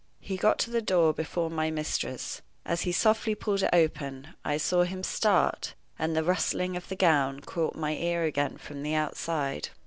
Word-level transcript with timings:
He 0.19 0.35
got 0.35 0.57
to 0.57 0.71
the 0.71 0.81
door 0.81 1.13
before 1.13 1.51
my 1.51 1.69
mistress. 1.69 2.41
As 2.65 2.81
he 2.81 2.91
softly 2.91 3.35
pulled 3.35 3.61
it 3.61 3.69
open, 3.71 4.29
I 4.43 4.57
saw 4.57 4.81
him 4.81 5.03
start, 5.03 5.75
and 5.99 6.15
the 6.15 6.23
rustling 6.23 6.75
of 6.75 6.89
the 6.89 6.95
gown 6.95 7.41
caught 7.41 7.75
my 7.75 7.93
ear 7.95 8.23
again 8.23 8.57
from 8.57 8.81
the 8.81 8.95
outside. 8.95 9.69